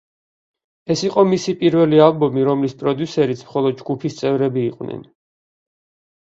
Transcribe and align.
ეს 0.93 1.01
იყო 1.09 1.25
მისი 1.33 1.53
პირველი 1.59 1.99
ალბომი, 2.05 2.45
რომლის 2.47 2.73
პროდიუსერიც 2.79 3.45
მხოლოდ 3.51 3.79
ჯგუფის 3.83 4.19
წევრები 4.23 4.65
იყვნენ. 4.71 5.07